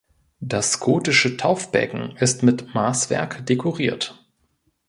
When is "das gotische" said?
0.39-1.37